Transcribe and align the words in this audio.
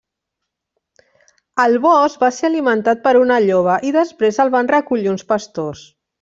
Al 1.63 1.75
bosc, 1.83 2.17
va 2.23 2.31
ser 2.37 2.47
alimentat 2.49 3.03
per 3.05 3.13
una 3.21 3.39
lloba 3.45 3.77
i 3.91 3.93
després 3.99 4.43
el 4.47 4.53
van 4.57 4.73
recollir 4.75 5.15
uns 5.15 5.29
pastors. 5.37 5.87